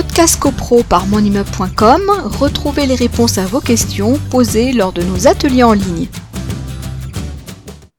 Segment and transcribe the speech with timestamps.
[0.00, 2.02] Podcast CoPro par monimmeuble.com,
[2.38, 6.06] retrouvez les réponses à vos questions posées lors de nos ateliers en ligne.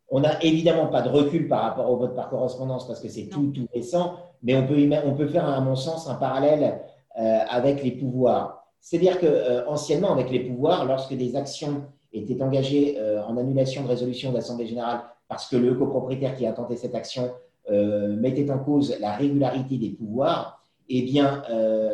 [0.09, 3.25] On n'a évidemment pas de recul par rapport au vote par correspondance parce que c'est
[3.25, 6.79] tout, tout récent, mais on peut, on peut faire, à mon sens, un parallèle
[7.19, 8.63] euh, avec les pouvoirs.
[8.79, 11.81] C'est-à-dire qu'anciennement, euh, avec les pouvoirs, lorsque des actions
[12.13, 16.45] étaient engagées euh, en annulation de résolution de l'Assemblée générale parce que le copropriétaire qui
[16.45, 17.29] a tenté cette action
[17.69, 20.58] mettait en cause la régularité des pouvoirs,
[20.89, 21.43] eh bien,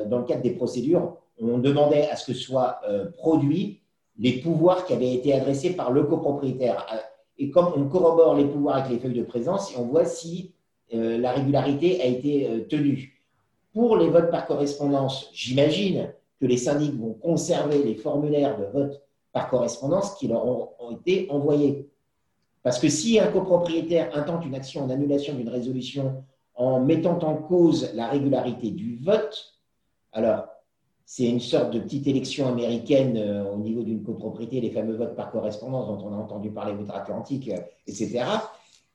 [0.08, 2.82] dans le cadre des procédures, on demandait à ce que soient
[3.18, 3.82] produits
[4.18, 6.86] les pouvoirs qui avaient été adressés par le copropriétaire.
[7.38, 10.54] Et comme on corrobore les pouvoirs avec les feuilles de présence, on voit si
[10.94, 13.22] la régularité a été tenue.
[13.74, 19.02] Pour les votes par correspondance, j'imagine que les syndics vont conserver les formulaires de vote
[19.32, 21.90] par correspondance qui leur ont, été envoyés.
[22.64, 26.24] Parce que si un copropriétaire intente une action en annulation d'une résolution
[26.56, 29.56] en mettant en cause la régularité du vote,
[30.12, 30.46] alors
[31.06, 35.16] c'est une sorte de petite élection américaine euh, au niveau d'une copropriété, les fameux votes
[35.16, 38.26] par correspondance dont on a entendu parler outre-Atlantique, euh, etc.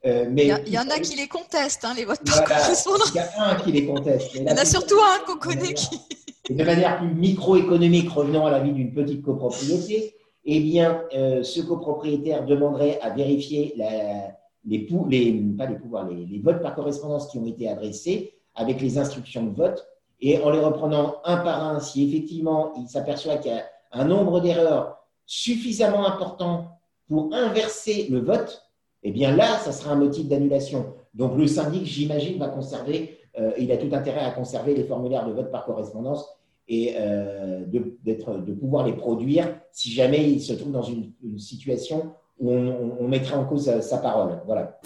[0.07, 3.13] Euh, mais il y, en a qui les contestent, hein, les votes par correspondance.
[3.15, 4.35] Il y a un qui les conteste.
[4.35, 6.01] Il y en a surtout un qu'on connaît qui.
[6.51, 11.61] de manière plus microéconomique, revenant à la vie d'une petite copropriété, eh bien, euh, ce
[11.61, 17.29] copropriétaire demanderait à vérifier la, les, les, pas les pouvoirs, les, les, votes par correspondance
[17.29, 19.87] qui ont été adressés avec les instructions de vote.
[20.21, 24.05] Et en les reprenant un par un, si effectivement il s'aperçoit qu'il y a un
[24.05, 28.63] nombre d'erreurs suffisamment important pour inverser le vote,
[29.03, 30.95] eh bien là, ça sera un motif d'annulation.
[31.15, 35.27] Donc le syndic, j'imagine, va conserver, euh, il a tout intérêt à conserver les formulaires
[35.27, 36.27] de vote par correspondance
[36.69, 42.13] et euh, de, de, pouvoir les produire si jamais il se trouve dans une, situation
[42.43, 44.41] on, mettrait en cause sa, sa parole.
[44.47, 44.79] Voilà.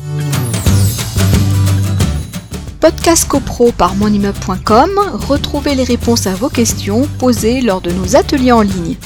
[2.81, 4.91] Podcast CoPro par monimmeuble.com,
[5.27, 8.97] retrouvez les réponses à vos questions posées lors de nos ateliers en ligne.